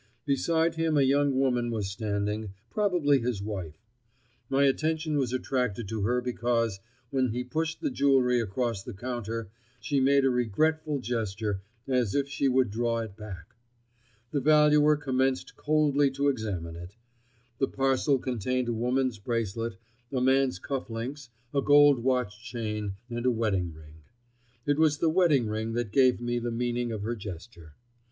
Beside 0.25 0.73
him 0.77 0.97
a 0.97 1.03
young 1.03 1.37
woman 1.37 1.69
was 1.69 1.91
standing—probably 1.91 3.19
his 3.19 3.39
wife. 3.39 3.77
My 4.49 4.63
attention 4.63 5.15
was 5.15 5.31
attracted 5.31 5.87
to 5.89 6.01
her 6.01 6.21
because, 6.21 6.79
when 7.11 7.27
he 7.27 7.43
pushed 7.43 7.81
the 7.81 7.91
jewelry 7.91 8.39
across 8.39 8.81
the 8.81 8.95
counter, 8.95 9.51
she 9.79 9.99
made 9.99 10.25
a 10.25 10.31
regretful 10.31 11.01
gesture, 11.01 11.61
as 11.87 12.15
if 12.15 12.27
she 12.27 12.47
would 12.47 12.71
draw 12.71 12.97
it 13.01 13.15
back. 13.15 13.55
The 14.31 14.41
valuer 14.41 14.95
commenced 14.95 15.55
coldly 15.55 16.09
to 16.13 16.29
examine 16.29 16.75
it. 16.75 16.95
The 17.59 17.67
parcel 17.67 18.17
contained 18.17 18.69
a 18.69 18.73
woman's 18.73 19.19
bracelet, 19.19 19.77
a 20.11 20.19
man's 20.19 20.57
cuff 20.57 20.89
links, 20.89 21.29
a 21.53 21.61
gold 21.61 21.99
watch 21.99 22.43
chain 22.43 22.93
and 23.07 23.23
a 23.27 23.31
wedding 23.31 23.71
ring. 23.71 23.97
It 24.65 24.79
was 24.79 24.97
the 24.97 25.09
wedding 25.09 25.45
ring 25.45 25.73
that 25.73 25.91
gave 25.91 26.19
me 26.19 26.39
the 26.39 26.49
meaning 26.49 26.91
of 26.91 27.03
her 27.03 27.15
gesture. 27.15 27.75